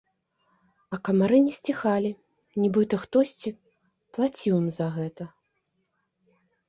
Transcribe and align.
А 0.95 0.97
камары 1.09 1.37
не 1.47 1.51
сціхалі, 1.57 2.11
нібыта 2.61 2.95
хтосьці 3.03 3.49
плаціў 4.17 4.53
ім 4.61 4.67
за 4.79 4.87
гэта. 4.97 5.23